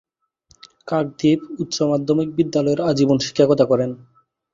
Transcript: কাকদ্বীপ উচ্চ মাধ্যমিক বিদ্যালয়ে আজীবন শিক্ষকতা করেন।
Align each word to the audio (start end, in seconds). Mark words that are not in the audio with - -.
কাকদ্বীপ 0.87 1.39
উচ্চ 1.59 1.77
মাধ্যমিক 1.91 2.29
বিদ্যালয়ে 2.37 2.87
আজীবন 2.89 3.17
শিক্ষকতা 3.25 3.65
করেন। 3.71 3.89